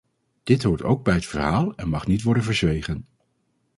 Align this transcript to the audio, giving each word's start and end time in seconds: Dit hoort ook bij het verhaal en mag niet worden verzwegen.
Dit 0.43 0.63
hoort 0.63 0.83
ook 0.83 1.03
bij 1.03 1.13
het 1.13 1.25
verhaal 1.25 1.75
en 1.75 1.89
mag 1.89 2.07
niet 2.07 2.23
worden 2.23 2.43
verzwegen. 2.43 3.05